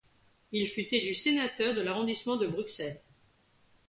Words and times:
Il 0.51 0.67
fut 0.67 0.91
élu 0.95 1.13
sénateur 1.13 1.75
de 1.75 1.81
l'arrondissement 1.81 2.35
de 2.35 2.47
Bruxelles. 2.47 3.03